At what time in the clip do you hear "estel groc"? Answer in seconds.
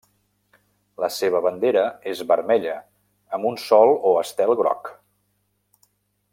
4.25-4.93